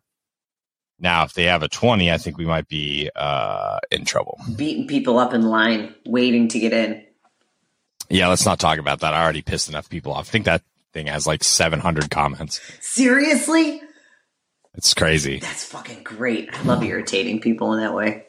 Now, 0.99 1.25
if 1.25 1.33
they 1.35 1.45
have 1.45 1.63
a 1.63 1.69
20, 1.69 2.11
I 2.11 2.19
think 2.19 2.39
we 2.39 2.47
might 2.47 2.69
be 2.69 3.11
uh, 3.17 3.79
in 3.91 4.05
trouble. 4.05 4.41
Beating 4.57 4.87
people 4.87 5.19
up 5.19 5.35
in 5.35 5.43
line, 5.43 5.95
waiting 6.07 6.49
to 6.49 6.59
get 6.59 6.73
in. 6.73 7.05
Yeah, 8.09 8.29
let's 8.29 8.47
not 8.47 8.61
talk 8.61 8.79
about 8.79 9.01
that. 9.01 9.13
I 9.15 9.23
already 9.23 9.43
pissed 9.43 9.69
enough 9.69 9.89
people 9.89 10.13
off. 10.13 10.29
I 10.29 10.31
think 10.31 10.45
that 10.45 10.63
thing 10.93 11.07
has 11.09 11.27
like 11.27 11.43
700 11.43 12.11
comments. 12.11 12.61
Seriously? 12.81 13.81
It's 14.75 14.95
crazy. 14.95 15.41
That's 15.41 15.65
fucking 15.65 16.03
great. 16.05 16.49
I 16.55 16.63
love 16.63 16.83
irritating 16.83 17.41
people 17.41 17.73
in 17.75 17.81
that 17.81 17.95
way. 17.95 18.25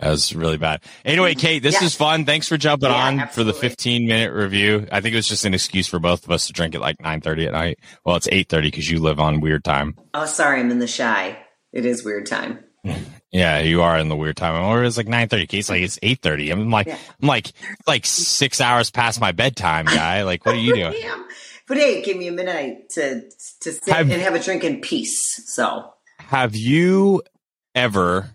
That 0.00 0.10
was 0.10 0.34
really 0.34 0.56
bad. 0.58 0.80
Anyway, 1.04 1.34
Kate, 1.34 1.62
this 1.62 1.80
Yeah. 1.80 1.86
is 1.86 1.94
fun. 1.94 2.24
Thanks 2.24 2.48
for 2.48 2.56
jumping 2.56 2.90
Yeah, 2.90 3.06
on 3.06 3.28
for 3.28 3.44
the 3.44 3.52
15 3.54 4.06
minute 4.06 4.32
review. 4.32 4.88
I 4.90 5.00
think 5.00 5.12
it 5.14 5.16
was 5.16 5.28
just 5.28 5.44
an 5.44 5.54
excuse 5.54 5.86
for 5.86 5.98
both 6.00 6.24
of 6.24 6.30
us 6.30 6.48
to 6.48 6.52
drink 6.52 6.74
at 6.74 6.80
like 6.80 7.00
9:30 7.00 7.46
at 7.46 7.52
night. 7.52 7.78
Well, 8.04 8.16
it's 8.16 8.26
8:30 8.32 8.70
because 8.70 8.90
you 8.90 8.98
live 8.98 9.20
on 9.20 9.40
weird 9.40 9.62
time. 9.64 9.96
Oh, 10.12 10.26
sorry, 10.26 10.60
I'm 10.60 10.70
in 10.70 10.80
the 10.80 10.88
Chi. 10.88 11.36
It 11.74 11.84
is 11.84 12.02
weird 12.04 12.24
time. 12.26 12.64
Yeah, 13.32 13.58
you 13.58 13.82
are 13.82 13.98
in 13.98 14.08
the 14.08 14.14
weird 14.14 14.36
time. 14.36 14.62
Or 14.64 14.84
it's 14.84 14.96
like 14.96 15.08
9:30. 15.08 15.48
Kate's 15.48 15.68
like 15.68 15.82
it's 15.82 15.98
8:30. 15.98 16.52
I'm 16.52 16.70
like 16.70 16.86
Yeah. 16.86 16.96
I'm 17.20 17.26
like 17.26 17.50
like 17.84 18.06
six 18.06 18.60
hours 18.60 18.92
past 18.92 19.20
my 19.20 19.32
bedtime, 19.32 19.86
guy. 19.86 20.22
Like, 20.22 20.46
what 20.46 20.54
are 20.54 20.58
you 20.58 20.72
doing? 20.76 20.94
But 21.66 21.78
hey, 21.78 22.00
give 22.02 22.16
me 22.16 22.28
a 22.28 22.32
minute 22.32 22.90
to 22.90 23.22
to 23.62 23.72
sit 23.72 23.88
Have- 23.92 24.08
and 24.08 24.22
have 24.22 24.36
a 24.36 24.38
drink 24.38 24.62
in 24.62 24.80
peace. 24.80 25.42
So 25.52 25.94
Have 26.20 26.54
you 26.54 27.22
ever, 27.74 28.30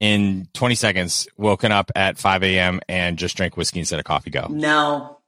in 0.00 0.48
20 0.52 0.74
seconds, 0.74 1.28
woken 1.36 1.70
up 1.70 1.92
at 1.94 2.18
5 2.18 2.42
a.m. 2.42 2.80
and 2.88 3.18
just 3.18 3.36
drank 3.36 3.56
whiskey 3.56 3.78
instead 3.78 4.00
of 4.00 4.04
coffee? 4.04 4.30
Go. 4.30 4.48
no. 4.50 5.20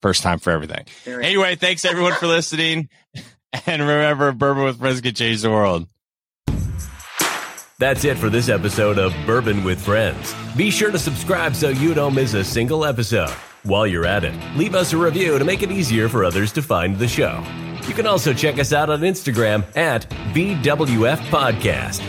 First 0.00 0.22
time 0.22 0.38
for 0.38 0.52
everything. 0.52 0.84
Anyway, 1.06 1.56
thanks 1.56 1.84
everyone 1.84 2.12
for 2.14 2.28
listening. 2.28 2.88
And 3.66 3.82
remember, 3.82 4.30
bourbon 4.32 4.64
with 4.64 4.78
friends 4.78 5.00
can 5.00 5.14
change 5.14 5.42
the 5.42 5.50
world. 5.50 5.86
That's 7.78 8.04
it 8.04 8.18
for 8.18 8.30
this 8.30 8.48
episode 8.48 8.98
of 8.98 9.12
Bourbon 9.26 9.64
with 9.64 9.80
Friends. 9.80 10.34
Be 10.56 10.70
sure 10.70 10.90
to 10.92 10.98
subscribe 10.98 11.54
so 11.54 11.70
you 11.70 11.92
don't 11.92 12.14
miss 12.14 12.34
a 12.34 12.44
single 12.44 12.84
episode. 12.84 13.34
While 13.64 13.86
you're 13.86 14.06
at 14.06 14.24
it, 14.24 14.34
leave 14.56 14.74
us 14.74 14.92
a 14.92 14.96
review 14.96 15.38
to 15.38 15.44
make 15.44 15.62
it 15.62 15.72
easier 15.72 16.08
for 16.08 16.24
others 16.24 16.52
to 16.52 16.62
find 16.62 16.98
the 16.98 17.08
show. 17.08 17.42
You 17.88 17.94
can 17.94 18.06
also 18.06 18.32
check 18.32 18.58
us 18.58 18.72
out 18.72 18.90
on 18.90 19.00
Instagram 19.00 19.64
at 19.76 20.08
BWF 20.32 21.18
Podcast. 21.28 22.00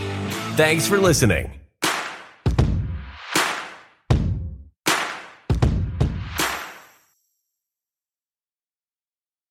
Thanks 0.56 0.86
for 0.86 0.98
listening. 0.98 1.55